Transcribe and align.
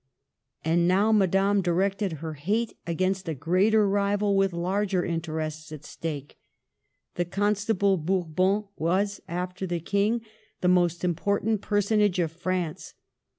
And 0.65 0.87
now 0.87 1.11
Madame 1.11 1.61
directed 1.61 2.13
her 2.13 2.33
hate 2.33 2.75
against 2.87 3.29
a 3.29 3.35
greater 3.35 3.87
rival 3.87 4.35
with 4.35 4.51
larger 4.51 5.05
interests 5.05 5.71
at 5.71 5.85
stake. 5.85 6.39
The 7.17 7.25
Constable 7.25 7.97
Bourbon 7.97 8.63
was, 8.77 9.21
after 9.27 9.67
the 9.67 9.79
King, 9.79 10.21
the 10.61 10.67
most 10.67 11.03
important 11.03 11.61
personage 11.61 12.17
of 12.17 12.31
France. 12.31 12.95